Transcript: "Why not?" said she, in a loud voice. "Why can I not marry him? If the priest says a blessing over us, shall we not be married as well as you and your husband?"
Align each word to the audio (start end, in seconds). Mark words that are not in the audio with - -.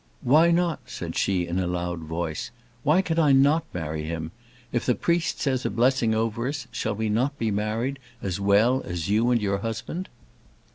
"Why 0.23 0.49
not?" 0.49 0.79
said 0.89 1.15
she, 1.15 1.45
in 1.45 1.59
a 1.59 1.67
loud 1.67 1.99
voice. 1.99 2.49
"Why 2.81 3.03
can 3.03 3.19
I 3.19 3.33
not 3.33 3.65
marry 3.71 4.01
him? 4.03 4.31
If 4.71 4.83
the 4.87 4.95
priest 4.95 5.39
says 5.39 5.63
a 5.63 5.69
blessing 5.69 6.15
over 6.15 6.47
us, 6.47 6.65
shall 6.71 6.95
we 6.95 7.07
not 7.07 7.37
be 7.37 7.51
married 7.51 7.99
as 8.19 8.39
well 8.39 8.81
as 8.83 9.09
you 9.11 9.29
and 9.29 9.39
your 9.39 9.59
husband?" 9.59 10.09